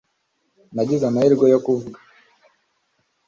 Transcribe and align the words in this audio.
Nagize 0.73 1.03
amahirwe 1.07 1.45
yo 1.53 1.59
kuvuga 1.65 1.97